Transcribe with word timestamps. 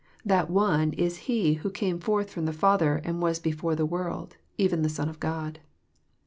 That 0.25 0.49
One 0.49 0.93
is 0.93 1.29
He 1.29 1.53
who 1.61 1.69
came 1.69 1.99
forth~from 1.99 2.45
the 2.45 2.53
Father, 2.53 2.95
and 3.03 3.21
was 3.21 3.37
before 3.37 3.75
the 3.75 3.85
world,— 3.85 4.35
even 4.57 4.81
the 4.81 4.89
Son 4.89 5.09
of 5.09 5.19
God. 5.19 5.59